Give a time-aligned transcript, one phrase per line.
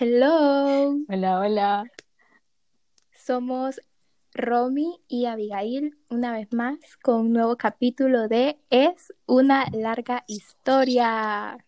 [0.00, 1.84] Hello, Hola, hola.
[3.12, 3.80] somos
[4.34, 11.64] Romy y Abigail una vez más con un nuevo capítulo de Es una larga historia.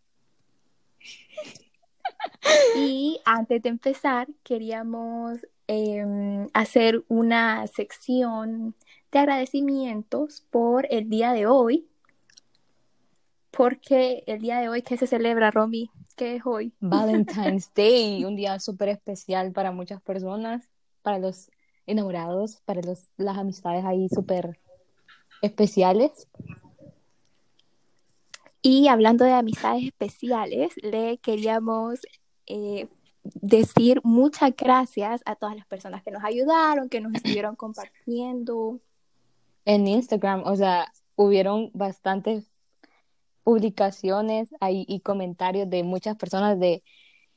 [2.77, 8.75] Y antes de empezar, queríamos em, hacer una sección
[9.11, 11.90] de agradecimientos por el día de hoy.
[13.51, 15.91] Porque el día de hoy, ¿qué se celebra, Romy?
[16.17, 16.73] ¿Qué es hoy?
[16.81, 20.69] Valentine's Day, un día súper especial para muchas personas,
[21.03, 21.51] para los
[21.87, 24.61] enamorados, para los, las amistades ahí súper
[25.43, 26.29] especiales.
[28.63, 32.01] Y hablando de amistades especiales, le queríamos
[32.47, 32.89] eh,
[33.23, 38.81] decir muchas gracias a todas las personas que nos ayudaron, que nos estuvieron compartiendo.
[39.65, 42.50] En Instagram, o sea, hubieron bastantes
[43.43, 46.83] publicaciones ahí y comentarios de muchas personas de,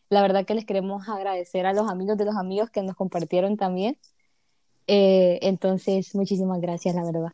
[0.10, 3.58] la verdad que les queremos agradecer a los amigos de los amigos que nos compartieron
[3.58, 3.98] también.
[4.88, 7.34] Eh, entonces, muchísimas gracias, la verdad.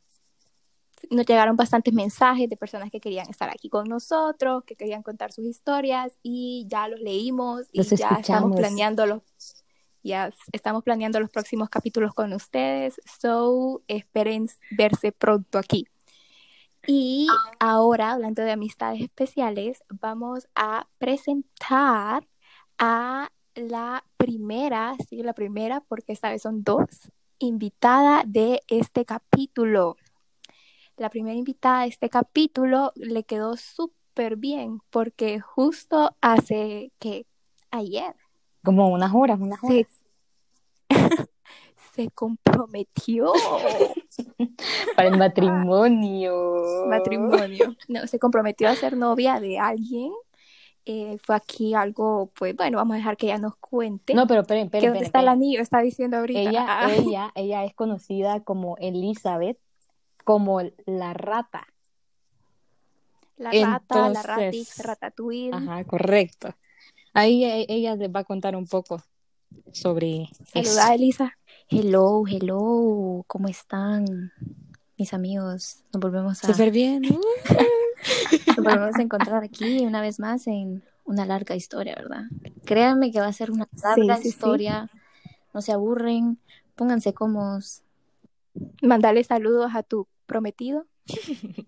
[1.09, 5.31] Nos llegaron bastantes mensajes de personas que querían estar aquí con nosotros, que querían contar
[5.31, 9.21] sus historias y ya los leímos y Los ya estamos planeando los
[10.01, 13.01] ya estamos planeando los próximos capítulos con ustedes.
[13.19, 15.87] So, esperen verse pronto aquí.
[16.87, 17.27] Y
[17.59, 22.27] ahora, hablando de amistades especiales, vamos a presentar
[22.77, 29.97] a la primera, sí, la primera, porque esta vez son dos, invitada de este capítulo.
[30.97, 37.25] La primera invitada de este capítulo le quedó súper bien, porque justo hace que
[37.71, 38.15] ayer
[38.63, 39.85] Como unas horas, unas horas.
[40.89, 40.89] se,
[41.95, 43.31] se comprometió.
[44.95, 46.85] Para el matrimonio.
[46.87, 47.75] matrimonio.
[47.87, 50.11] No, se comprometió a ser novia de alguien.
[50.85, 54.13] Eh, fue aquí algo, pues bueno, vamos a dejar que ella nos cuente.
[54.15, 56.39] No, pero esperen, esperen, dónde está el anillo, está diciendo ahorita.
[56.39, 59.59] Ella, Ah, ella, ella es conocida como Elizabeth,
[60.23, 61.67] como la rata.
[63.37, 65.51] la rata, la ratix, ratatouille.
[65.53, 66.55] Ajá, correcto.
[67.13, 69.01] Ahí ella les va a contar un poco
[69.71, 70.93] sobre Saluda eso.
[70.93, 71.37] Elisa.
[71.71, 74.33] Hello, hello, ¿cómo están
[74.97, 75.83] mis amigos?
[75.93, 77.03] Nos volvemos a, Súper bien.
[78.47, 82.23] nos volvemos a encontrar aquí una vez más en una larga historia, ¿verdad?
[82.65, 84.29] Créanme que va a ser una larga sí, sí.
[84.29, 84.89] historia.
[85.53, 86.39] No se aburren,
[86.73, 87.83] pónganse cómodos.
[88.81, 90.87] Mandale saludos a tu prometido.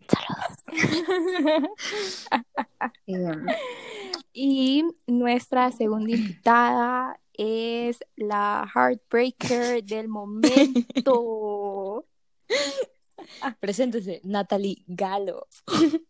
[3.06, 3.36] Eh,
[4.34, 12.06] Y nuestra segunda invitada es la heartbreaker del momento.
[13.60, 15.48] Preséntese, Natalie Galo.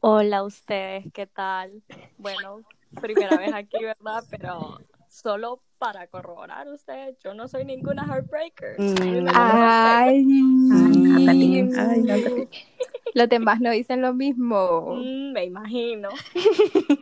[0.00, 1.82] Hola a ustedes, ¿qué tal?
[2.18, 2.62] Bueno,
[3.00, 4.24] primera vez aquí, ¿verdad?
[4.30, 8.80] Pero solo para corroborar ustedes, yo no soy ninguna heartbreaker.
[8.80, 12.48] Una Ay, Natalie, ay, Natalie.
[13.14, 14.94] los demás no dicen lo mismo.
[14.96, 16.08] Mm, me imagino.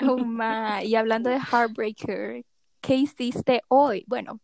[0.07, 0.81] Oh.
[0.83, 2.45] Y hablando de Heartbreaker,
[2.81, 4.05] ¿qué hiciste hoy?
[4.07, 4.41] Bueno,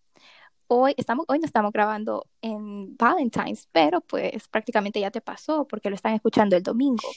[0.69, 5.91] hoy estamos, hoy no estamos grabando en Valentine's, pero pues prácticamente ya te pasó porque
[5.91, 7.08] lo están escuchando el domingo.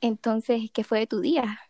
[0.00, 1.60] Entonces, ¿qué fue de tu día?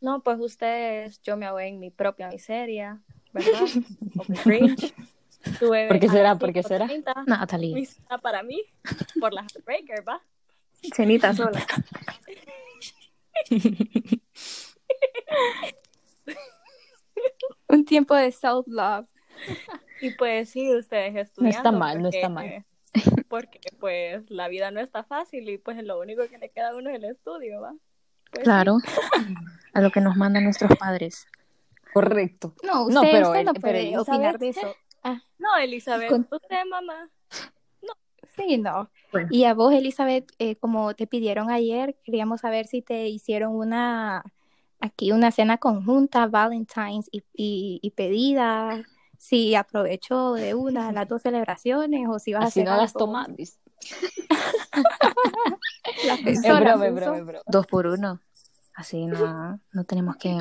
[0.00, 3.00] No, pues ustedes, yo me ahogué en mi propia miseria,
[3.32, 3.66] ¿verdad?
[5.58, 6.38] Tuve ¿Por qué será?
[6.38, 6.88] ¿Por qué será?
[6.88, 8.62] 5:30 Natalie, Mi cena para mí,
[9.20, 10.22] por la heartbreaker, ¿va?
[10.94, 11.64] Cenita sola.
[17.68, 19.08] Un tiempo de self-love.
[20.00, 21.56] Y pues sí, ustedes No estudiando.
[21.58, 22.64] está mal, no porque- está mal.
[23.28, 26.76] Porque pues la vida no está fácil y pues lo único que le queda a
[26.76, 27.70] uno es el estudio, ¿va?
[28.30, 28.42] Pues, sí.
[28.44, 28.76] claro,
[29.72, 31.26] a lo que nos mandan nuestros padres.
[31.92, 32.54] Correcto.
[32.62, 34.76] No, No, usted, pero usted no puede opinar de eso.
[35.38, 37.08] No, Elizabeth, Con- usted, mamá.
[38.36, 38.90] Sí, no.
[39.12, 39.28] Bueno.
[39.30, 44.24] Y a vos, Elizabeth, eh, como te pidieron ayer, queríamos saber si te hicieron una,
[44.80, 48.82] aquí una cena conjunta, Valentine's y, y, y pedida,
[49.18, 52.92] si aprovechó de una las dos celebraciones o si vas Así a hacer no las
[52.92, 53.34] tomas.
[53.36, 53.58] dice.
[56.06, 56.96] Las Es personas, broma, es ¿no?
[57.00, 57.42] broma, es broma.
[57.46, 58.20] Dos por uno.
[58.74, 60.38] Así no, no tenemos que,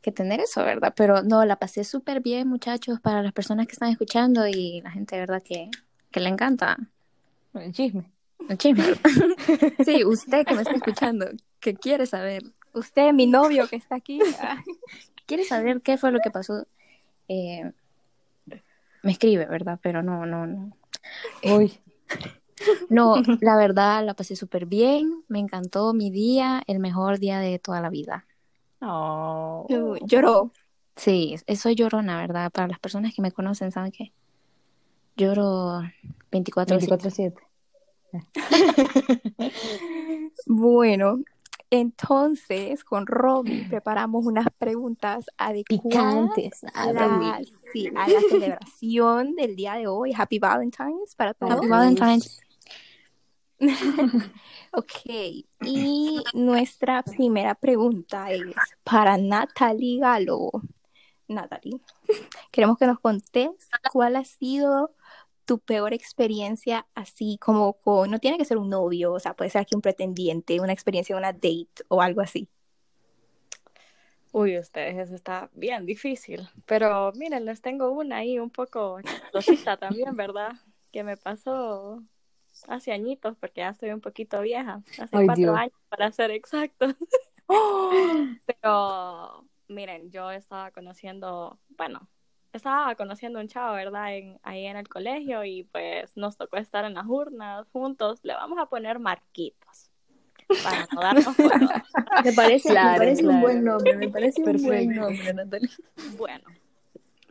[0.00, 0.92] que tener eso, ¿verdad?
[0.96, 4.90] Pero no, la pasé súper bien, muchachos, para las personas que están escuchando y la
[4.90, 5.42] gente, ¿verdad?
[5.42, 5.70] Que,
[6.10, 6.76] que le encanta
[7.54, 8.10] El chisme.
[8.48, 8.84] el chisme.
[9.84, 11.26] Sí, usted que me está escuchando,
[11.60, 12.42] que quiere saber,
[12.72, 14.20] Usted, mi novio que está aquí.
[15.26, 16.66] quiere saber qué fue lo que pasó,
[17.28, 17.70] eh,
[19.02, 19.78] me escribe, ¿verdad?
[19.82, 20.72] Pero no, no, no.
[21.44, 21.72] Uy.
[22.90, 27.58] No, la verdad la pasé súper bien, me encantó mi día, el mejor día de
[27.58, 28.26] toda la vida.
[28.82, 29.66] Oh.
[30.02, 30.52] Lloró.
[30.94, 32.50] Sí, soy llorona, ¿verdad?
[32.50, 34.12] Para las personas que me conocen, ¿saben qué?
[35.16, 35.80] Lloro
[36.30, 37.34] 24 24-7.
[40.46, 41.20] Bueno,
[41.70, 46.64] entonces con Romy preparamos unas preguntas adecuadas Picantes.
[46.74, 47.40] a la,
[47.72, 50.12] sí, a la celebración del día de hoy.
[50.16, 51.52] Happy Valentine's para todos.
[51.54, 52.40] Happy Valentine's.
[54.72, 55.10] Ok,
[55.62, 60.52] y nuestra primera pregunta es para Natalie Galo.
[61.26, 61.80] Natalie,
[62.52, 63.50] queremos que nos contes
[63.92, 64.92] cuál ha sido
[65.50, 69.50] tu peor experiencia así como con, no tiene que ser un novio, o sea, puede
[69.50, 72.48] ser aquí un pretendiente, una experiencia, una date o algo así.
[74.30, 76.48] Uy, ustedes, eso está bien difícil.
[76.66, 80.52] Pero miren, les tengo una ahí un poco chistosita también, ¿verdad?
[80.92, 82.00] Que me pasó
[82.68, 84.84] hace añitos, porque ya estoy un poquito vieja.
[85.00, 85.56] Hace Ay, cuatro Dios.
[85.56, 86.94] años, para ser exactos.
[88.46, 92.08] Pero miren, yo estaba conociendo, bueno,
[92.52, 94.14] estaba conociendo un chavo, ¿verdad?
[94.14, 98.20] En, ahí en el colegio y pues nos tocó estar en las urnas juntos.
[98.22, 99.90] Le vamos a poner marquitos
[100.62, 101.84] para no darnos cuenta.
[102.24, 105.70] Me parece, Claro, me parece un buen nombre, me parece un buen nombre, Natalia.
[106.16, 106.44] Bueno,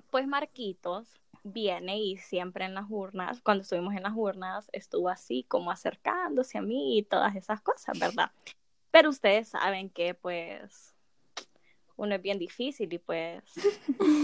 [0.09, 1.07] pues Marquitos
[1.43, 6.57] viene y siempre en las urnas, cuando estuvimos en las urnas, estuvo así como acercándose
[6.57, 8.31] a mí y todas esas cosas, ¿verdad?
[8.91, 10.95] Pero ustedes saben que pues
[11.99, 13.43] uno es bien difícil y pues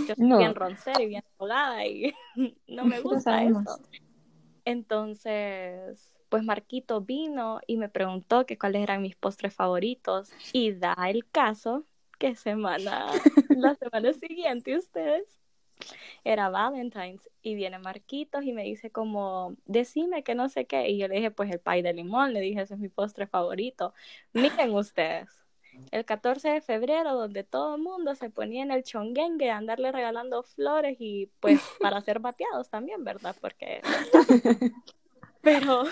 [0.08, 0.38] yo soy No.
[0.38, 2.14] bien roncera y bien drogada y
[2.68, 3.80] no me gusta eso.
[4.66, 10.96] Entonces, pues Marquito vino y me preguntó que cuáles eran mis postres favoritos y da
[11.10, 11.86] el caso
[12.18, 13.06] que semana,
[13.50, 15.40] la semana siguiente ustedes
[16.24, 20.98] era Valentine's y viene Marquitos y me dice como, decime que no sé qué y
[20.98, 23.94] yo le dije pues el pay de limón, le dije ese es mi postre favorito.
[24.34, 25.30] Miren ustedes,
[25.92, 29.92] el 14 de febrero donde todo el mundo se ponía en el chonguengue a andarle
[29.92, 33.36] regalando flores y pues para ser bateados también, ¿verdad?
[33.40, 33.82] Porque
[35.42, 35.84] pero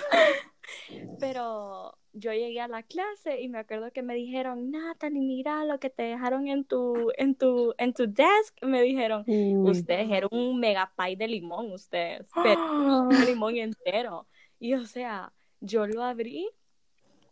[1.19, 5.79] pero yo llegué a la clase y me acuerdo que me dijeron, Natalie, mira lo
[5.79, 8.55] que te dejaron en tu, en tu, en tu desk.
[8.61, 9.71] Me dijeron, Uy.
[9.71, 12.61] ustedes eran un mega pie de limón, ustedes, pero
[13.09, 14.27] un limón entero.
[14.59, 16.49] Y o sea, yo lo abrí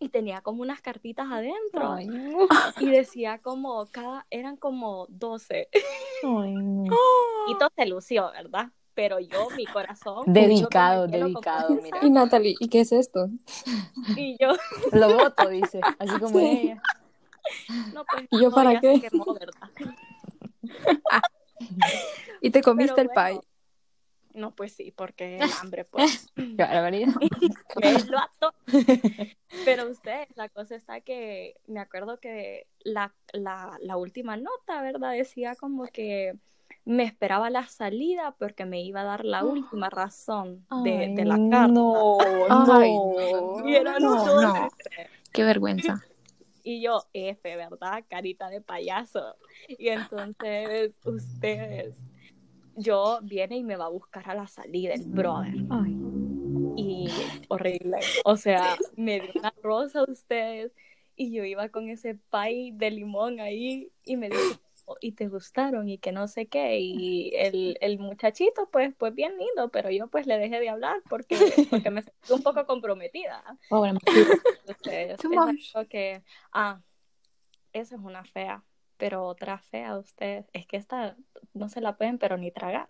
[0.02, 2.48] y tenía como unas cartitas adentro Ay, no.
[2.80, 5.70] y decía como cada, eran como 12.
[6.24, 6.96] Ay, no.
[7.48, 8.70] Y todo se lució, ¿verdad?
[8.96, 10.24] Pero yo, mi corazón.
[10.26, 12.00] Dedicado, dedicado, mira.
[12.02, 13.30] Y Natalie, ¿y qué es esto?
[14.18, 14.54] Y yo,
[14.92, 15.82] Lo voto, dice.
[16.00, 16.46] Así como Sí.
[16.46, 16.82] ella.
[17.94, 18.28] no, pues.
[18.32, 19.00] ¿Y yo no, para qué?
[19.00, 19.70] se quemó, ¿verdad?
[22.42, 23.42] Y te comiste Pero el pie.
[24.34, 26.32] No, pues sí, porque el hambre, pues.
[26.36, 27.14] Qué barbaridad.
[29.66, 35.14] Pero ustedes, la cosa está que me acuerdo que la, la, la última nota, ¿verdad?
[35.14, 36.36] Decía como que
[36.86, 41.26] me esperaba la salida porque me iba a dar la última razón de, Ay, de
[41.26, 41.68] la carta.
[41.68, 42.18] No,
[42.50, 43.70] Ay, no.
[43.70, 44.42] Y No, doce.
[44.42, 44.70] no.
[45.32, 46.02] Qué vergüenza.
[46.64, 48.04] Y yo, F, ¿verdad?
[48.08, 49.36] Carita de payaso.
[49.68, 51.96] Y entonces, ustedes,
[52.82, 55.54] yo viene y me va a buscar a la salida el brother.
[55.70, 55.98] Ay.
[56.78, 57.08] Y
[57.50, 57.98] horrible.
[58.24, 60.72] O sea, me dio una rosa a ustedes
[61.16, 64.42] y yo iba con ese pie de limón ahí y me dijo,
[64.86, 66.80] "Oh, y te gustaron y que no sé qué.
[66.80, 70.98] Y el, el muchachito, pues, pues bien lindo, pero yo pues le dejé de hablar
[71.10, 71.38] porque,
[71.70, 73.44] porque me sentí un poco comprometida.
[73.70, 74.32] Pobre Marquito.
[74.70, 75.76] Ustedes, Too es much.
[75.76, 76.24] algo que,
[76.54, 76.82] ah,
[77.74, 78.64] esa es una fea,
[79.02, 81.16] pero otra fea ustedes, es que esta
[81.56, 82.86] no se la pueden pero ni tragar.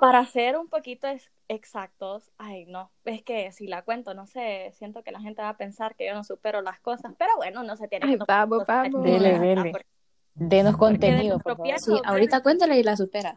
[0.00, 4.70] Para ser un poquito ex- exactos, ay no, es que si la cuento, no sé,
[4.74, 7.62] siento que la gente va a pensar que yo no supero las cosas, pero bueno,
[7.62, 9.02] no se tiene Ay, que tomar vamos, cosas vamos.
[9.02, 9.40] Dele, ¿verdad?
[9.62, 9.70] dele.
[9.72, 9.86] Porque-
[10.34, 11.78] Denos de contenido, por favor.
[11.78, 13.36] Sí, ahorita cuéntala y la supera.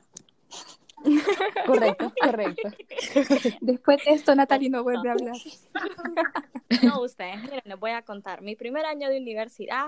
[1.66, 2.70] Correcto, correcto.
[3.62, 5.36] Después de esto, Natalie no vuelve a hablar.
[6.84, 8.42] No, ustedes, miren, les voy a contar.
[8.44, 9.88] Mi primer año de universidad,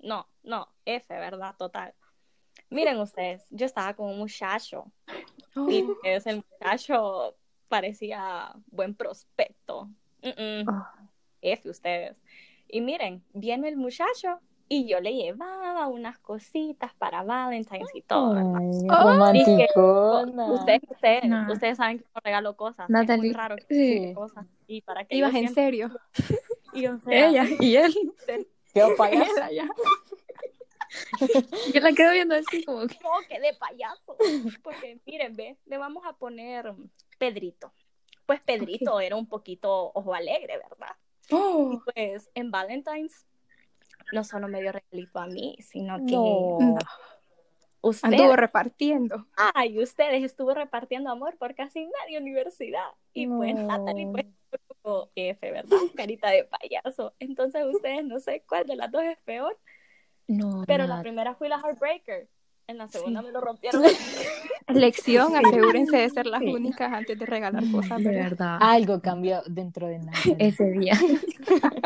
[0.00, 1.54] no, no, F, ¿verdad?
[1.58, 1.94] Total.
[2.70, 4.90] Miren ustedes, yo estaba con un muchacho
[5.68, 7.36] y ese muchacho
[7.68, 9.88] parecía buen prospecto.
[10.22, 10.64] Mm-mm.
[10.68, 11.08] Oh.
[11.42, 12.22] F ustedes.
[12.68, 18.34] Y miren, viene el muchacho y yo le llevaba unas cositas para Valentine's y todo,
[18.34, 18.56] ¿verdad?
[18.56, 19.12] Ay, Oh.
[19.12, 20.52] romanticona.
[20.52, 21.52] Ustedes, ustedes, No.
[21.52, 22.84] ustedes saben que no regalo cosas.
[22.88, 23.64] Es Natalie, muy raro que
[24.08, 24.14] sí.
[24.14, 24.46] cosas.
[24.66, 25.90] Y para que Ibas yo en serio.
[26.72, 27.94] y, o sea, Ella y él.
[28.74, 29.50] Qué payaso.
[29.52, 29.68] Ya.
[31.72, 32.98] Yo la quedo viendo así como que.
[33.02, 34.16] No, que de payaso.
[34.62, 36.72] Porque miren, ve, le vamos a poner
[37.18, 37.72] Pedrito.
[38.26, 40.94] pues Pedrito era un poquito ojo alegre, ¿verdad?
[41.30, 43.26] Oh, Pues en Valentine's
[44.12, 46.76] no solo me dio regalito a mí, sino que No.
[47.80, 49.26] usted, anduvo repartiendo.
[49.54, 52.90] ay, ustedes estuvo repartiendo amor por casi media universidad.
[53.14, 53.62] Y pues No.
[53.66, 54.26] Natalie pues
[55.16, 55.76] F, ¿verdad?
[55.96, 57.14] Carita de payaso.
[57.18, 59.58] Entonces ustedes no sé cuál de las dos es peor,
[60.28, 61.02] No, pero la nada.
[61.02, 62.28] primera fui la heartbreaker.
[62.66, 63.26] En la segunda Sí.
[63.26, 63.82] me lo rompieron.
[64.68, 66.48] Lección, asegúrense de ser las Sí.
[66.48, 68.56] únicas antes de regalar cosas, de ¿verdad?
[68.60, 70.36] Algo cambió dentro de Natalie.
[70.38, 70.94] Ese día.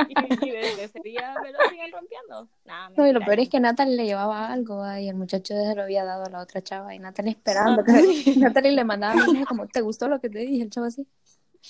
[0.08, 2.48] y, y desde ese día me lo siguen rompiendo.
[2.64, 5.54] Nah, No, y lo peor es que Natalie le llevaba algo ah, y el muchacho
[5.54, 7.82] se lo había dado a la otra chava y Natalie esperando.
[7.82, 10.62] que- Natalie le mandaba mensaje como, ¿te gustó lo que te dije?
[10.62, 11.04] El chavo así,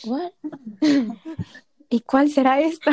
[0.04, 0.32] ¿what?
[1.90, 2.90] ¿Y cuál será esta?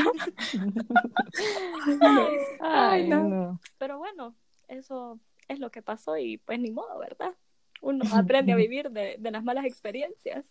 [2.61, 3.23] Ay, no.
[3.23, 3.59] no.
[3.77, 4.35] Pero bueno,
[4.67, 7.35] eso es lo que pasó y pues ni modo, ¿verdad?
[7.81, 10.45] Uno aprende a vivir de, de las malas experiencias.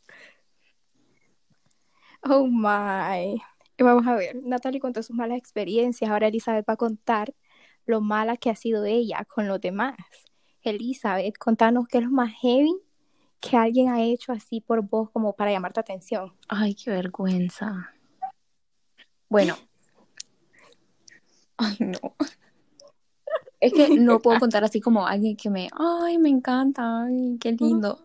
[2.22, 3.40] Oh my.
[3.76, 7.34] Y vamos a ver, Natalie contó sus malas experiencias, ahora Elizabeth va a contar
[7.86, 9.96] lo mala que ha sido ella con los demás.
[10.62, 12.74] Elizabeth, contanos qué es lo más heavy
[13.50, 16.32] que alguien ha hecho así por vos como para llamar tu atención.
[16.48, 17.90] Ay, qué vergüenza.
[19.28, 19.56] Bueno.
[21.56, 22.14] Ay, no.
[23.60, 27.52] Es que no puedo contar así como alguien que me, ay, me encanta, ay, qué
[27.52, 28.02] lindo.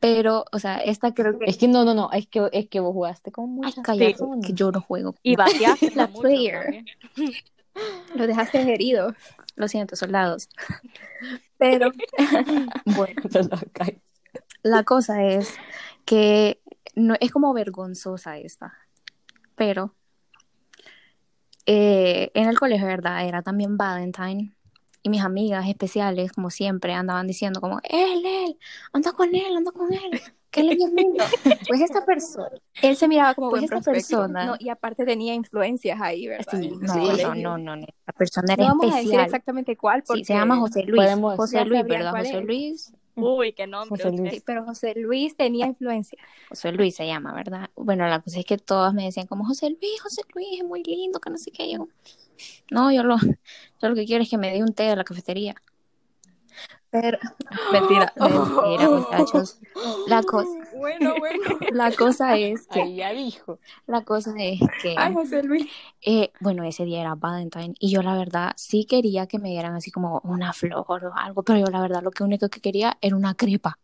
[0.00, 1.46] Pero, o sea, esta creo que...
[1.46, 4.12] Es que no, no, no, es que, es que vos jugaste con Ay, muchas cállate,
[4.12, 4.46] personas.
[4.46, 5.14] que yo no juego.
[5.22, 6.62] Y vaciaste La mucho player.
[6.62, 6.86] también.
[8.14, 9.14] Los dejaste heridos.
[9.56, 10.48] Lo siento, soldados.
[11.58, 11.90] Pero,
[12.84, 13.22] bueno,
[14.64, 15.54] la cosa es
[16.04, 16.60] que
[16.96, 18.72] no es como vergonzosa esta,
[19.54, 19.94] pero
[21.66, 23.26] eh, en el colegio, ¿verdad?
[23.26, 24.54] Era también Valentine
[25.02, 28.58] y mis amigas especiales, como siempre, andaban diciendo como, él, él,
[28.92, 31.24] anda con él, anda con él, que él es lindo.
[31.68, 32.48] Pues esta persona,
[32.82, 34.18] Él se miraba como Pues esta prospecto.
[34.18, 36.58] persona- No, y aparte tenía influencias ahí, ¿verdad?
[36.58, 39.24] sí, no, su no, no, no, no, la persona No era vamos a decir especial.
[39.26, 41.02] exactamente cuál, porque Sí, se llama José Luis.
[41.02, 42.12] Podemos- José Luis, ¿verdad?
[42.12, 42.40] José.
[42.42, 42.92] Luis.
[43.16, 44.02] Uy, qué nombre.
[44.02, 44.22] José usted.
[44.22, 44.34] Luis.
[44.34, 46.18] Sí, pero José Luis tenía influencia.
[46.48, 47.70] José Luis se llama, ¿verdad?
[47.76, 50.82] Bueno, la cosa es que todas me decían como José Luis, José Luis, es muy
[50.82, 51.70] lindo, que no sé qué.
[51.70, 51.88] Yo,
[52.70, 53.16] no, yo lo,
[53.80, 55.54] yo lo que quiero es que me dé un té de la cafetería.
[56.94, 57.18] Pero,
[57.72, 59.58] mentira, mentira, muchachos.
[60.06, 61.42] La cosa, Bueno, bueno.
[61.72, 63.58] la cosa es que, Ahí ya dijo.
[63.88, 65.66] la cosa es que, Ay, José Luis.
[66.02, 69.74] eh, bueno, ese día era Valentine y yo la verdad sí quería que me dieran
[69.74, 72.96] así como una flor o algo, pero yo la verdad lo que único que quería
[73.00, 73.76] era una crepa.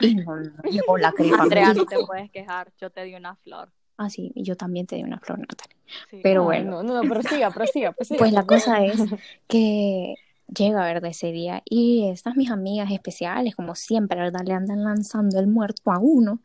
[0.00, 1.42] Y no, no llegó la crepa.
[1.42, 2.72] Andrea, no te puedes quejar.
[2.80, 3.70] Yo te di una flor.
[3.98, 5.76] Ah, sí, y yo también te di una flor, Natalia.
[6.10, 6.20] Sí.
[6.22, 6.82] Pero bueno.
[6.82, 8.18] No, no, no, prosiga, prosiga, prosiga.
[8.18, 8.98] Pues la cosa es
[9.46, 10.14] que
[10.46, 11.10] llega, ¿verdad?
[11.10, 14.40] Ese día y estas mis amigas especiales, como siempre, ¿verdad?
[14.44, 16.40] Le andan lanzando el muerto a uno.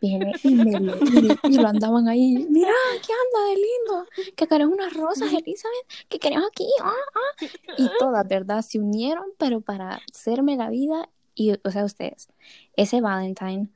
[0.00, 2.46] Viene y, me lo, y, y lo andaban ahí.
[2.50, 2.72] Mira,
[3.06, 4.34] ¿qué anda de lindo?
[4.36, 6.68] Que querés unas rosas, Elizabeth, que querés aquí.
[6.82, 7.46] Ah, ah.
[7.78, 8.62] Y todas, ¿verdad?
[8.62, 11.08] Se unieron, pero para hacerme la vida.
[11.34, 12.28] Y, o sea, ustedes,
[12.76, 13.68] ese Valentine,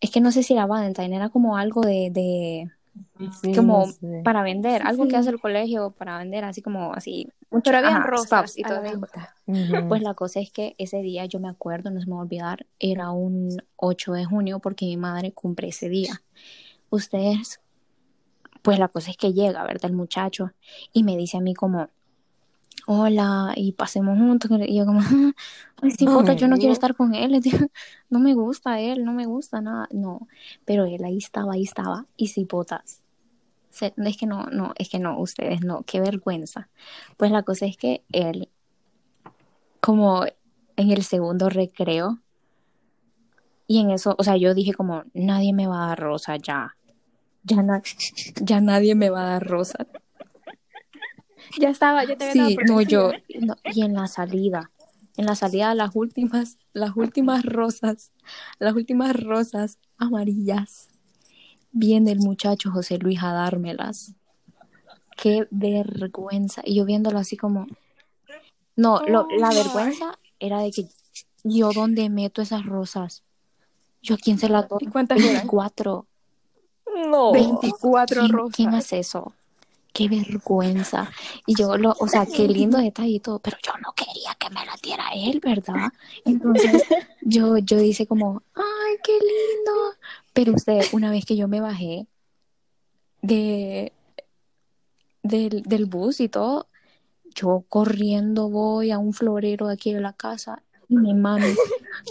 [0.00, 2.70] es que no sé si era Valentine, era como algo de, de
[3.40, 4.20] Sí, como no sé.
[4.24, 5.10] para vender, Sí, algo sí.
[5.10, 7.28] que hace el colegio para vender, así como así.
[7.62, 9.00] Pero habían rosas y todo eso.
[9.88, 12.22] Pues la cosa es que ese día yo me acuerdo, no se me va a
[12.22, 16.22] olvidar, era un 8 de junio porque mi madre cumple ese día.
[16.90, 17.60] Ustedes,
[18.62, 19.90] pues la cosa es que llega, ¿verdad?
[19.90, 20.52] El muchacho
[20.92, 21.88] y me dice a mí como,
[22.86, 24.50] hola, y pasemos juntos.
[24.66, 25.00] Y yo como,
[25.82, 27.40] ay, sí, puta, yo no quiero estar con él.
[28.10, 29.88] No me gusta él, no me gusta nada.
[29.92, 30.28] No,
[30.64, 32.06] pero él ahí estaba, ahí estaba.
[32.16, 33.00] Y sí, potas.
[33.70, 36.68] Se- Es que no, no, es que no, ustedes no, qué vergüenza.
[37.16, 38.48] Pues la cosa es que él,
[39.80, 40.24] como
[40.76, 42.20] en el segundo recreo,
[43.66, 46.76] y en eso, o sea, yo dije como, nadie me va a dar rosa ya.
[47.44, 47.82] Ya, na-
[48.42, 49.86] ya nadie me va a dar rosa.
[51.60, 54.70] Ya estaba, ya te había Sí, no, yo, no, y en la salida,
[55.16, 58.12] en la salida las últimas, las últimas rosas,
[58.58, 60.88] las últimas rosas amarillas,
[61.72, 64.14] viene el muchacho José Luis a dármelas.
[65.16, 66.62] Qué vergüenza.
[66.64, 67.66] Y yo viéndolo así como,
[68.76, 70.88] no, lo- la Oh, vergüenza era de que
[71.44, 73.22] yo dónde meto esas rosas.
[74.02, 74.78] Yo a quién se las doy.
[74.82, 75.32] ¿Y cuántas eran?
[75.32, 76.06] 24.
[77.08, 77.32] No.
[77.32, 78.56] 24 ¿Quién, rosas.
[78.56, 79.32] quién hace eso?
[79.94, 81.10] Qué vergüenza.
[81.46, 82.78] Y yo, lo, o sea, qué lindo
[83.22, 85.92] todo, pero yo no quería que me la diera él, ¿verdad?
[86.24, 86.82] Entonces,
[87.22, 89.94] yo, yo dice como, ay, qué lindo.
[90.32, 92.08] Pero usted, una vez que yo me bajé
[93.22, 93.92] de,
[95.22, 96.66] del, del bus y todo,
[97.34, 101.54] yo corriendo voy a un florero de aquí de la casa Y mi mami,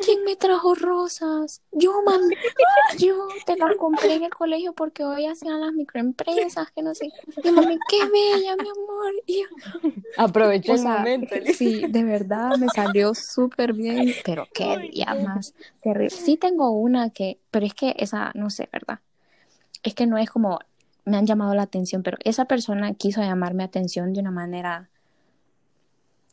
[0.06, 1.62] ¿quién me trajo rosas?
[1.72, 2.36] Yo, mami,
[3.00, 7.12] yo te las compré en el colegio porque hoy hacían las microempresas, que no sé.
[7.44, 9.14] Y mami, qué bella, mi amor.
[9.26, 9.48] Y yo,
[10.18, 11.36] o el momento.
[11.56, 16.10] sí, de verdad me salió súper bien, pero qué día más terrible.
[16.10, 19.00] Sí tengo una que, pero es que esa, no sé, ¿verdad?
[19.84, 20.60] Es que no es como,
[21.06, 24.90] me han llamado la atención, pero esa persona quiso llamarme atención de una manera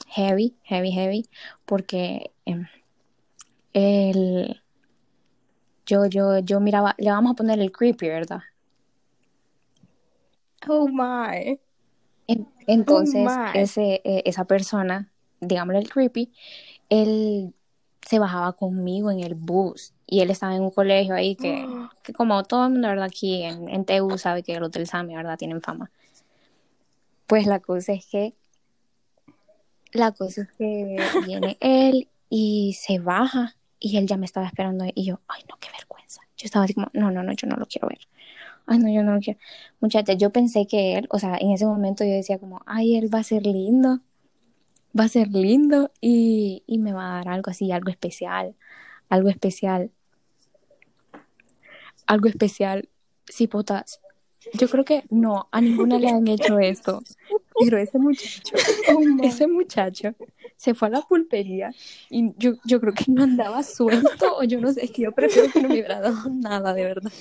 [0.07, 1.29] heavy, heavy, heavy,
[1.65, 2.67] porque em,
[3.73, 4.63] el,
[5.87, 8.41] yo, yo, yo miraba, le vamos a poner el creepy, ¿verdad?
[10.69, 11.59] Oh my.
[12.27, 13.59] En- Entonces, my.
[13.61, 16.33] ese, eh, esa persona, digámosle el creepy,
[16.89, 17.55] él
[18.03, 21.67] se bajaba conmigo en el bus y él estaba en un colegio ahí que,
[22.03, 23.07] que como todo el mundo, ¿verdad?
[23.07, 25.39] Aquí en, en TU sabe que los del SAMI, ¿verdad?
[25.39, 25.91] Tienen fama.
[27.27, 28.35] Pues la cosa es que,
[29.93, 34.85] la cosa es que viene él y se baja y él ya me estaba esperando
[34.95, 36.23] y yo, ay no, qué vergüenza.
[36.37, 38.01] Yo estaba así como, no, no, no, yo no lo quiero ver.
[38.67, 39.41] Ay, no, yo no lo quiero.
[39.81, 43.13] Muchacha, yo pensé que él, o sea, en ese momento yo decía como, ay, él
[43.13, 44.01] va a ser lindo,
[44.99, 48.55] va a ser lindo y, y me va a dar algo así, algo especial,
[49.09, 49.91] algo especial,
[52.07, 52.89] algo especial.
[53.27, 54.01] Sí, potas.
[54.55, 57.03] Yo creo que no, a ninguna le han hecho esto.
[57.59, 58.57] Pero ese muchacho,
[59.23, 60.15] ese muchacho
[60.57, 61.73] se fue a la pulpería
[62.09, 65.13] y yo, yo creo que no andaba suelto o yo no sé, es que yo
[65.13, 67.13] prefiero que no me hubiera dado nada, de verdad.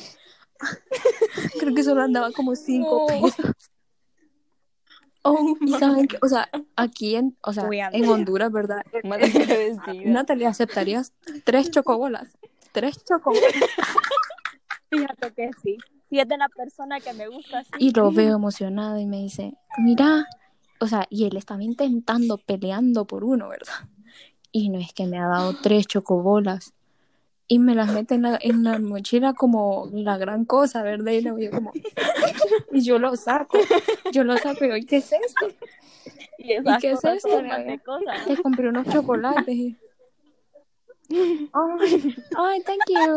[1.60, 3.54] Creo que solo andaba como cinco pesos.
[5.22, 8.84] Oh Y saben que, o sea, aquí en, o sea, en Honduras, ¿verdad?
[10.06, 12.38] Natalie, ¿aceptarías tres chocobolas?
[12.72, 13.54] Tres chocobolas.
[14.90, 15.78] Fíjate que sí.
[16.10, 17.72] Si es de la persona que me gusta, sí.
[17.78, 20.28] Y lo veo emocionado y me dice, mira,
[20.80, 23.88] o sea, y él estaba intentando, peleando por uno, ¿verdad?
[24.52, 26.74] Y no es que me ha dado tres chocobolas.
[27.48, 31.12] Y me las mete en la, en la mochila como la gran cosa, ¿verdad?
[31.12, 31.72] Y, yo como...
[32.72, 33.58] y yo lo saco,
[34.12, 35.48] yo lo saco y ¿qué es esto?
[36.38, 37.42] Y, esas qué es esto.
[38.28, 39.56] Te compré unos chocolates.
[39.56, 39.78] y-
[41.54, 43.16] Ay, ay, thank you.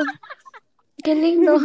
[1.05, 1.59] Qué lindo.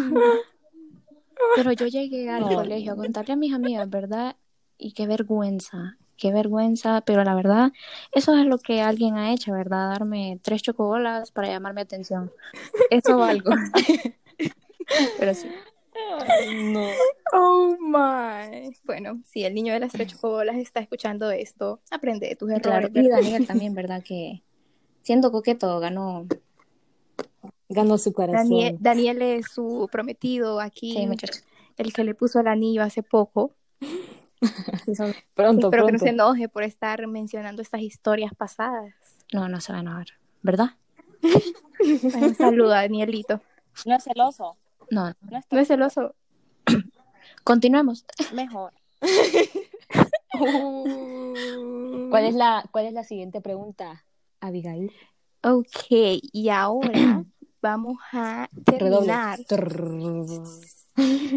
[1.56, 4.36] Pero yo llegué al colegio a contarle a mis amigas, ¿verdad?
[4.78, 7.72] Y qué vergüenza, qué vergüenza, pero la verdad,
[8.12, 9.90] eso es lo que alguien ha hecho, ¿verdad?
[9.90, 12.32] Darme tres chocobolas para llamarme atención.
[12.90, 13.52] Eso algo.
[15.20, 15.48] Pero sí.
[16.72, 16.88] No.
[17.34, 18.72] Oh my.
[18.84, 22.90] Bueno, si el niño de las tres chocobolas está escuchando esto, aprende de tus errores.
[22.90, 23.10] Claro, y.
[23.10, 24.04] Daniel también, ¿verdad?
[24.04, 24.44] Que
[25.02, 26.28] siendo coqueto ganó.
[27.70, 28.50] Ganó su corazón.
[28.50, 31.44] Daniel, Daniel es su prometido aquí, Sí, muchachos.
[31.78, 33.52] el que le puso el anillo hace poco.
[34.86, 38.94] Sí, son- Pronto, Espero que no se enoje por estar mencionando estas historias pasadas.
[39.34, 40.06] No, no se va a enojar,
[40.44, 40.76] ¿verdad?
[42.22, 43.42] Un saludo a Danielito.
[43.88, 44.56] No es celoso.
[44.92, 45.16] No, no.
[45.32, 46.14] No es No es celoso.
[47.44, 48.06] Continuemos.
[48.34, 48.74] mejor.
[52.12, 54.04] ¿Cuál es la, cuál es la siguiente pregunta,
[54.40, 54.92] Abigail?
[55.44, 57.26] Ok, y ahora
[57.62, 60.44] vamos a terminar Redoble.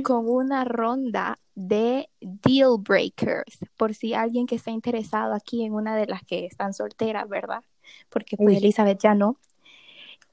[0.02, 5.96] con una ronda de deal breakers, por si alguien que está interesado aquí en una
[5.96, 7.62] de las que están solteras, ¿verdad?
[8.08, 8.56] Porque pues Uy.
[8.56, 9.36] Elizabeth ya no.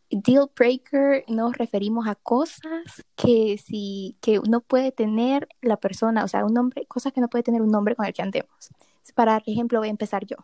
[0.10, 6.28] Deal breaker nos referimos a cosas que si que no puede tener la persona, o
[6.30, 8.70] sea, un nombre, cosas que no puede tener un nombre con el que andemos.
[9.16, 10.38] Para ejemplo, voy a empezar yo.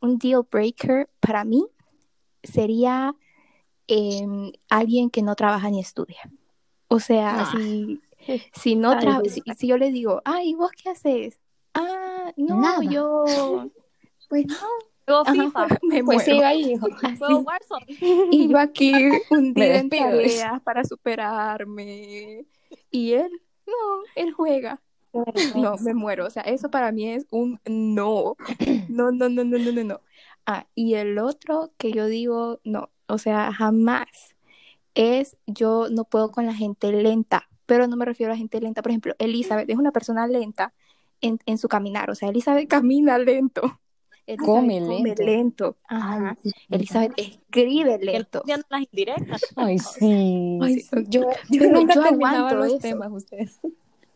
[0.00, 1.66] Un deal breaker para mí
[2.42, 3.14] sería
[4.68, 6.18] alguien que no trabaja ni estudia.
[6.88, 7.52] O sea, Ah.
[7.52, 8.00] si,
[8.54, 11.38] si no Ay, si, si yo le digo, ay, ¿vos qué haces?
[11.74, 12.82] Ah, no, Nada.
[12.88, 13.70] yo,
[14.28, 14.56] pues no,
[15.06, 15.66] Juego Ajá, FIFA.
[15.82, 16.46] me Pues muero.
[16.46, 16.86] ahí, hijo.
[18.30, 18.92] Y yo aquí
[19.30, 20.10] hundida en despido.
[20.12, 22.46] tareas para superarme.
[22.90, 23.30] Y él,
[23.66, 23.72] no,
[24.14, 24.80] él juega.
[25.54, 26.26] No, me muero.
[26.26, 28.36] O sea, eso para mí es un no.
[28.88, 30.00] No, no, no, no, no, no, no.
[30.46, 34.06] Ah, y el otro que yo digo, no, o sea, jamás
[34.94, 38.60] es yo no puedo con la gente lenta, pero no me refiero a la gente
[38.60, 38.82] lenta.
[38.82, 40.72] Por ejemplo, Elizabeth es una persona lenta
[41.20, 42.10] en, en su caminar.
[42.10, 43.62] O sea, Elizabeth camina lento.
[44.26, 45.22] Elizabeth Come come lento.
[45.22, 45.76] lento.
[45.86, 46.36] Ajá.
[46.44, 46.52] Ay.
[46.70, 48.40] Elizabeth escribe lento.
[48.40, 49.42] haciendo las indirectas.
[49.56, 50.58] Ay, sí.
[50.62, 50.88] Ay, Sí.
[51.08, 52.78] yo, yo yo terminaba aguanto los eso.
[52.78, 53.60] temas ustedes.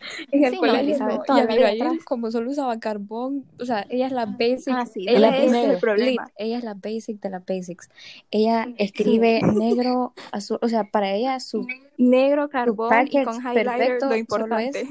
[0.33, 1.39] En el Sí, colegio Elizabeth, no.
[1.39, 4.69] Y la Abigail, como solo usaba carbón, o sea, ella es la basic.
[4.71, 6.31] Ah, sí, ella ese es el problema.
[6.37, 7.89] ella es la basic de las basics.
[8.31, 13.77] Ella escribe negro, azul, o sea, para ella su Negro, carbón y package con highlighter
[13.77, 14.81] perfecto lo solo importante.
[14.83, 14.89] es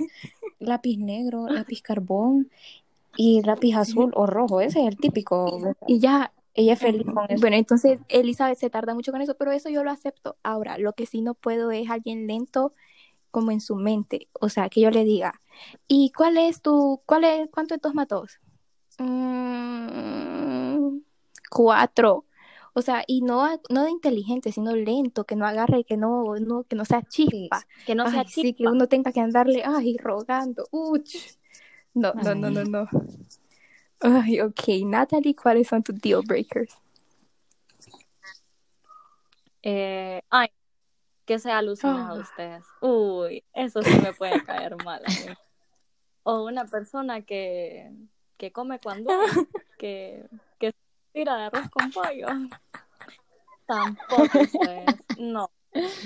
[0.59, 2.49] lápiz negro, lápiz carbón
[3.15, 4.61] y lápiz azul o rojo.
[4.61, 5.75] Ese es el típico.
[5.87, 7.39] Y ya, ella es feliz con eso.
[7.41, 10.37] Bueno, entonces Elizabeth se tarda mucho con eso, pero eso yo lo acepto.
[10.43, 12.73] Ahora, lo que sí no puedo es alguien lento
[13.31, 14.29] como en su mente.
[14.33, 15.41] O sea, que yo le diga,
[15.87, 18.39] ¿y cuál es tu, cuál es, cuánto dos más dos?
[18.99, 20.99] Mm,
[21.49, 22.25] cuatro.
[22.73, 26.63] O sea, y no, no de inteligente, sino lento, que no agarre, que no, no,
[26.63, 27.65] que no sea chispa.
[27.85, 28.71] Que no sea Ay, sí, que chispa.
[28.71, 30.67] uno tenga que andarle, ay, rogando.
[30.71, 31.15] Uch.
[31.95, 32.87] No, no, no, no, no.
[33.99, 34.85] Ay, ok.
[34.85, 36.75] Natalie, ¿cuáles son tus deal breakers?
[39.63, 40.49] Eh, ay,
[41.27, 42.21] que sea alucinado Ah.
[42.21, 42.63] ustedes.
[42.81, 45.35] Uy, eso sí me puede caer mal a mí.
[46.23, 47.91] O una persona que,
[48.37, 49.11] que come cuando
[49.77, 50.25] que,
[50.57, 50.77] que se
[51.13, 52.27] tira de arroz con pollo.
[53.65, 54.85] Tampoco ustedes.
[55.19, 55.51] No.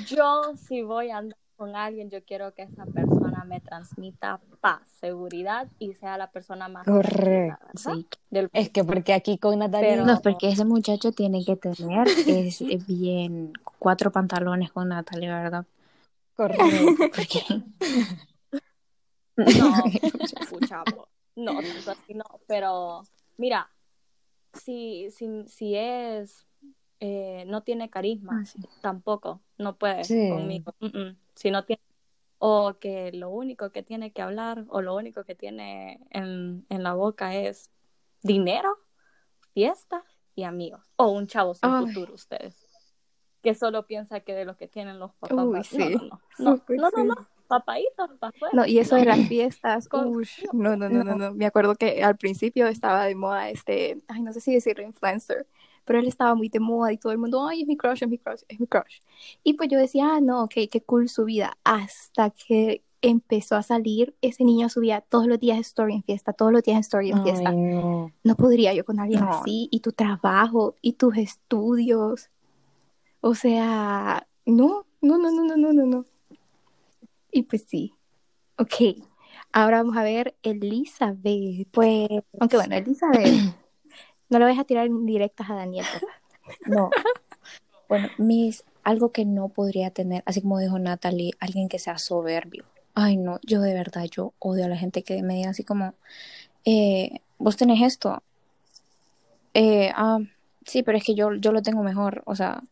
[0.07, 4.81] Yo si voy a andar con alguien, yo quiero que esa persona me transmita paz,
[4.99, 6.87] seguridad y sea la persona más.
[6.87, 7.59] ¿verdad?
[7.75, 8.07] Sí.
[8.31, 12.07] Del Es que porque aquí con Natalia Pero- No, porque ese muchacho tiene que tener
[12.07, 15.65] es, es bien cuatro pantalones con Natalia, ¿verdad?
[16.35, 16.65] correcto.
[19.37, 19.45] No,
[20.49, 20.83] pucha,
[21.35, 21.53] no,
[22.09, 23.03] no, pero
[23.37, 23.69] mira,
[24.53, 26.45] si, si, si es,
[26.99, 28.59] eh, no tiene carisma, Ah, sí.
[28.81, 30.29] tampoco, no puede Sí.
[30.29, 31.17] conmigo, Mm, mm.
[31.41, 31.81] Si no tiene,
[32.37, 36.83] o que lo único que tiene que hablar, o lo único que tiene en, en
[36.83, 37.71] la boca es
[38.21, 38.77] dinero,
[39.53, 40.03] fiestas
[40.35, 41.87] y amigos, o un chavo sin Ay.
[41.87, 42.67] futuro ustedes,
[43.41, 45.95] que solo piensa que de lo que tienen los papás, Uy, no, sí.
[45.95, 48.53] no, no, no, no, no, no, papaitos, afuera.
[48.53, 51.33] No, y eso de las fiestas, ush, no, no, no, no, no.
[51.33, 55.47] Me acuerdo que al principio estaba de moda este, ay, no sé si decirlo influencer,
[55.85, 58.09] pero él estaba muy de moda y todo el mundo, ay, es mi crush, es
[58.09, 58.99] mi crush, es mi crush.
[59.43, 63.63] Y pues yo decía, ah, no, ok, qué cool su vida, hasta que empezó a
[63.63, 67.23] salir, ese niño subía todos los días story en fiesta, todos los días story en
[67.23, 67.49] fiesta.
[67.49, 68.11] Ay, no.
[68.23, 69.29] No podría yo con alguien No.
[69.31, 72.29] así, y tu trabajo, y tus estudios.
[73.19, 76.05] O sea, no, no, no, no, no, no, no, no.
[77.31, 77.93] Y pues sí.
[78.57, 78.97] Ok.
[79.51, 81.67] Ahora vamos a ver Elizabeth.
[81.71, 82.07] pues
[82.39, 83.55] Aunque bueno, Elizabeth,
[84.31, 85.85] no le vais a tirar indirectas a Daniel.
[86.65, 86.89] no.
[87.87, 92.63] Bueno, mis algo que no podría tener, así como dijo Natalie, alguien que sea soberbio.
[92.95, 95.93] Ay, no, yo de verdad, yo odio a la gente que me diga así como,
[96.65, 98.23] eh, vos tenés esto.
[99.53, 100.19] Eh, ah,
[100.65, 102.63] sí, pero es que yo, yo lo tengo mejor, o sea,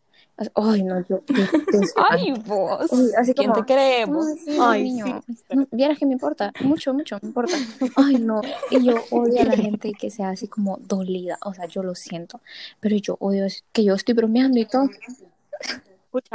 [0.55, 1.21] ay, no, yo,
[2.09, 2.91] Ay, vos.
[3.17, 4.25] Así ¿Quién como, te creemos?
[4.27, 5.23] Ay, sí, no, Ay, niño.
[5.27, 5.35] sí.
[5.49, 7.55] No, vieras que me importa, mucho, mucho, me importa.
[7.95, 11.65] Ay, no, y yo odio a la gente que sea así como dolida, o sea,
[11.65, 12.41] yo lo siento,
[12.79, 14.89] pero yo odio que yo estoy bromeando y todo,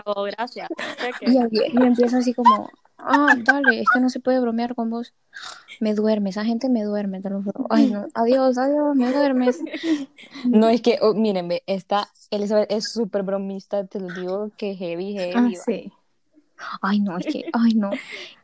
[0.05, 0.69] oh, gracias.
[1.21, 5.13] Y empiezo así como, ah, dale, es que no se puede bromear con vos.
[5.81, 7.67] Me duerme, esa gente me duerme, te lo juro.
[7.71, 9.59] Ay, no, adiós, adiós, me duermes.
[10.45, 15.15] No, es que, oh, mírenme, esta Elizabeth es súper bromista, te lo digo que heavy,
[15.15, 15.35] heavy.
[15.35, 15.93] Ah, sí.
[16.83, 17.91] Ay, no, es que, ay, no.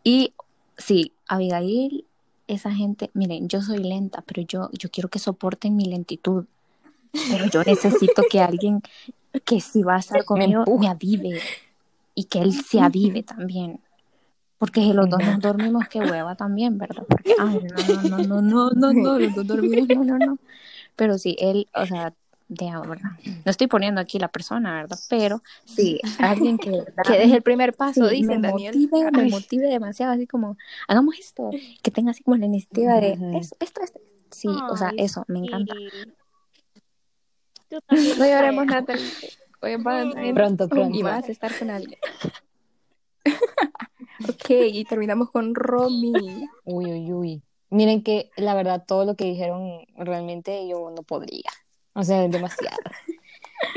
[0.02, 0.32] Y
[0.78, 2.06] sí, Abigail,
[2.46, 6.46] esa gente, miren, yo soy lenta, pero yo, yo quiero que soporten mi lentitud.
[7.12, 8.82] Pero yo necesito que alguien
[9.44, 11.40] que si va a estar conmigo me avive
[12.14, 13.80] y que él se avive también.
[14.60, 17.04] Porque si los dos nos dormimos, qué hueva también, ¿verdad?
[17.08, 20.38] Porque, ay, no, no, no, no, no, no, los dos dormimos, no, no, no.
[20.96, 22.12] Pero sí, él, o sea,
[22.46, 24.98] de ahora, no estoy poniendo aquí la persona, ¿verdad?
[25.08, 28.74] Pero sí, alguien que, verdad Que deje el primer paso, Sí, dicen me Daniel.
[28.76, 31.48] motive, me Ay, motive demasiado, así como, hagamos esto,
[31.82, 34.00] que tenga así como la iniciativa de esto, esto, esto.
[34.30, 35.74] Sí, o sea, eso, me encanta.
[37.80, 38.66] no lloremos.
[38.66, 39.10] Natalie.
[40.34, 40.98] Pronto, pronto.
[40.98, 41.98] Y vas a estar con alguien.
[44.28, 46.50] ok, y terminamos con Romy.
[46.64, 47.42] Uy, uy, uy.
[47.70, 51.50] Miren que la verdad todo lo que dijeron realmente yo no podría.
[51.94, 52.78] O sea, es demasiado.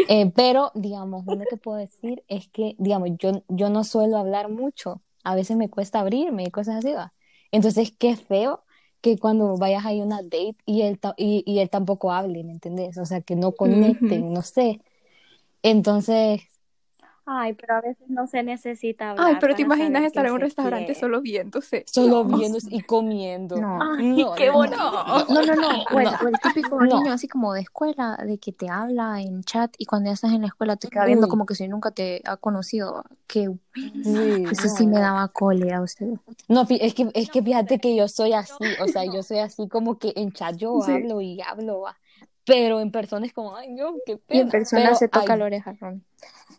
[0.07, 4.49] Eh, pero, digamos, uno que puedo decir es que, digamos, yo, yo no suelo hablar
[4.49, 5.01] mucho.
[5.23, 7.13] A veces me cuesta abrirme y cosas así, ¿va?
[7.51, 8.63] Entonces, qué feo
[9.01, 12.51] que cuando vayas a una date y él, ta- y, y él tampoco hable, ¿me
[12.53, 12.97] entendés?
[12.97, 14.81] O sea, que no conecten, no sé.
[15.61, 16.41] Entonces,
[17.25, 19.27] Ay, pero a veces no se necesita hablar.
[19.27, 20.99] Ay, pero te imaginas estar en un restaurante quiere.
[20.99, 21.85] solo viéndose.
[21.87, 22.37] solo No.
[22.37, 23.55] viendo y comiendo.
[23.55, 23.79] No.
[23.81, 24.75] Ay, qué no, bonito.
[24.77, 25.25] no.
[25.29, 26.11] No, no, no, o el, No.
[26.21, 26.99] o el típico No.
[26.99, 30.33] niño así como de escuela, de que te habla en chat y cuando ya estás
[30.33, 31.29] en la escuela te queda viendo Uy.
[31.29, 35.77] como que si nunca te ha conocido, que Sí, eso no, sí me daba cólera
[35.77, 36.07] a usted.
[36.49, 39.67] No, es que, es que fíjate que yo soy así, o sea, yo soy así
[39.69, 40.91] como que en chat yo Sí.
[40.91, 41.97] hablo y hablo, va.
[42.45, 44.51] Pero en persona es como, ay, no, qué Y en pena.
[44.51, 46.01] persona Pero se toca hay- la oreja, Romy,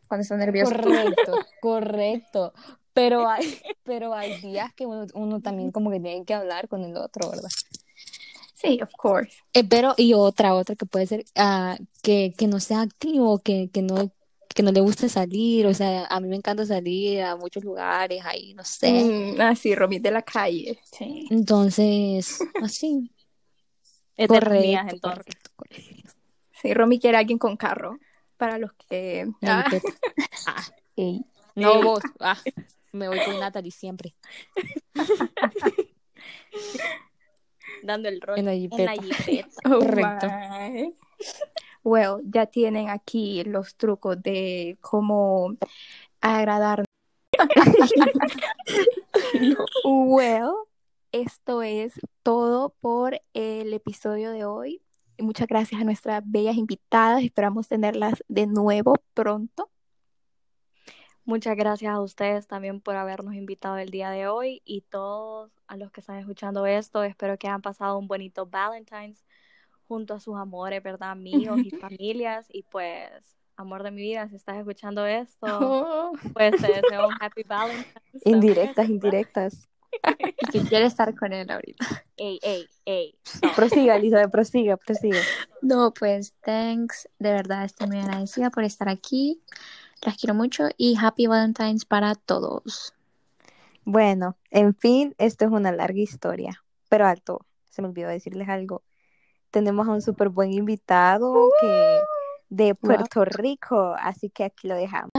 [0.08, 0.72] cuando está nervioso.
[0.72, 2.52] Correcto, correcto.
[2.92, 6.82] Pero hay, pero hay días que uno, uno también como que tiene que hablar con
[6.84, 7.50] el otro, ¿verdad?
[8.54, 9.36] Sí, of course.
[9.52, 13.68] Eh, pero, y otra, otra que puede ser ah, que, que no sea activo, que,
[13.70, 14.10] que no
[14.54, 18.22] que no le guste salir, o sea, a mí me encanta salir a muchos lugares,
[18.24, 18.92] ahí, no sé.
[18.92, 20.78] Mm, así, Romy de la calle.
[20.84, 21.26] Sí.
[21.30, 23.10] Entonces, así.
[24.16, 25.24] Es de Correcto, mías, entonces.
[25.24, 26.12] correcto, correcto.
[26.62, 27.98] Sí, Romy quiere a alguien con carro.
[28.36, 29.26] Para los que.
[29.42, 29.64] Ah.
[30.46, 30.62] Ah,
[31.54, 32.36] no vos, ah,
[32.92, 34.14] me voy con Natalie siempre.
[37.82, 38.92] Dando el rol En la jipeta.
[38.92, 39.48] jipeta.
[39.66, 40.26] oh Correcto.
[40.26, 40.94] my.
[41.82, 45.54] Well, ya tienen aquí los trucos de cómo
[46.20, 46.84] agradar.
[49.84, 50.52] Well,
[51.12, 51.92] esto es
[52.22, 54.82] todo por el episodio de hoy.
[55.18, 57.22] Muchas gracias a nuestras bellas invitadas.
[57.22, 59.70] Esperamos tenerlas de nuevo pronto.
[61.26, 65.76] Muchas gracias a ustedes también por habernos invitado el día de hoy y todos a
[65.78, 67.02] los que están escuchando esto.
[67.02, 69.24] Espero que hayan pasado un bonito Valentine's
[69.88, 71.12] junto a sus amores, ¿verdad?
[71.12, 72.46] Amigos y familias.
[72.50, 73.10] Y pues,
[73.56, 78.26] amor de mi vida, si estás escuchando esto, Oh, pues te deseo un happy Valentine's.
[78.26, 79.68] Indirectas, indirectas.
[80.40, 82.04] Y que quiere estar con él ahorita.
[82.16, 83.18] Ey, ey, ey.
[83.56, 85.18] Prosiga, Elizabeth, prosiga, prosiga.
[85.62, 87.08] No, pues, thanks.
[87.18, 89.42] De verdad, estoy muy agradecida por estar aquí.
[90.02, 92.94] Las quiero mucho y Happy Valentine's para todos.
[93.84, 98.82] Bueno, en fin, esto es una larga historia, pero alto, se me olvidó decirles algo.
[99.50, 102.00] Tenemos a un súper buen invitado que
[102.48, 105.10] de Puerto Rico, así que aquí lo dejamos.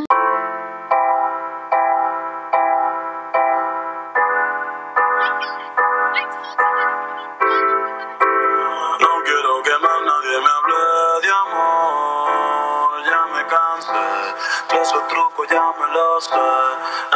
[15.44, 16.46] Ya me sé,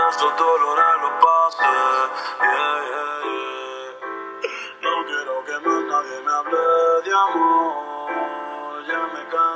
[0.10, 1.64] esos dolores los pasé.
[2.42, 3.90] Yeah, yeah, yeah.
[4.82, 6.60] No quiero que más nadie me hable
[7.06, 7.59] de amor,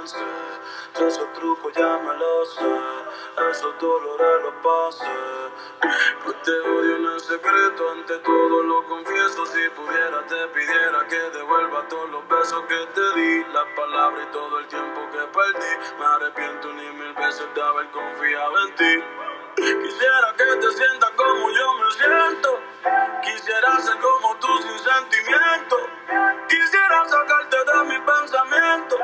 [0.03, 5.07] esos trucos ya me los sé, esos dolores los pasé.
[6.23, 9.45] Pues te odio en el secreto, ante todo lo confieso.
[9.45, 14.33] Si pudiera, te pidiera que devuelva todos los besos que te di, las palabras y
[14.33, 15.97] todo el tiempo que perdí.
[15.97, 19.03] Me arrepiento ni mil veces de haber confiado en ti.
[19.55, 22.59] Quisiera que te sientas como yo me siento.
[23.21, 25.77] Quisiera ser como tú sin sentimiento.
[26.49, 27.32] Quisiera sacarte
[27.65, 28.97] de mi pensamiento.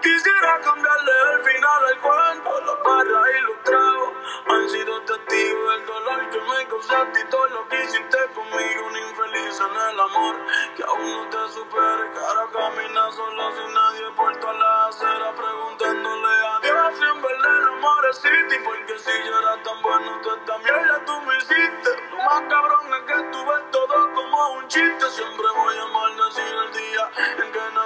[0.00, 2.60] Quisiera cambiarle el final al cuento.
[2.60, 4.10] Las barras y los tragos
[4.48, 8.86] han sido testigos del dolor que me causaste y todo lo que hiciste conmigo.
[8.86, 10.36] Un infeliz en el amor
[10.76, 12.04] que aún no te supere.
[12.20, 17.58] Ahora camina solo sin nadie por toda la acera preguntándole a Dios si en verdad
[17.58, 18.60] el amor existe.
[18.64, 21.90] Porque si yo era tan bueno, tú esta mierda tú me hiciste.
[22.10, 25.10] Lo más cabrón es que tú ves todo como un chiste.
[25.10, 27.10] Siempre voy a maldecir el día
[27.44, 27.79] en que naciste.